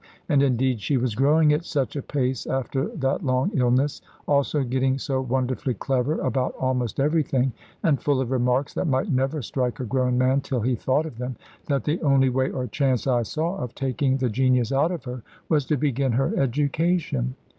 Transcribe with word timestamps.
And 0.29 0.41
indeed 0.41 0.81
she 0.81 0.97
was 0.97 1.13
growing 1.13 1.53
at 1.53 1.63
such 1.63 1.95
a 1.95 2.01
pace 2.01 2.47
after 2.47 2.87
that 2.87 3.23
long 3.23 3.51
illness, 3.53 4.01
also 4.27 4.63
getting 4.63 4.97
so 4.97 5.21
wonderfully 5.21 5.75
clever 5.75 6.19
about 6.21 6.55
almost 6.59 6.99
everything, 6.99 7.53
and 7.83 8.01
full 8.01 8.19
of 8.19 8.31
remarks 8.31 8.73
that 8.73 8.87
might 8.87 9.11
never 9.11 9.43
strike 9.43 9.79
a 9.79 9.85
grown 9.85 10.17
man 10.17 10.41
till 10.41 10.61
he 10.61 10.73
thought 10.73 11.05
of 11.05 11.19
them, 11.19 11.35
that 11.67 11.83
the 11.83 12.01
only 12.01 12.29
way 12.29 12.49
or 12.49 12.65
chance 12.65 13.05
I 13.05 13.21
saw 13.21 13.57
of 13.57 13.75
taking 13.75 14.17
the 14.17 14.29
genius 14.31 14.71
out 14.71 14.91
of 14.91 15.03
her, 15.03 15.21
was 15.49 15.65
to 15.67 15.77
begin 15.77 16.13
her 16.13 16.35
education. 16.35 17.35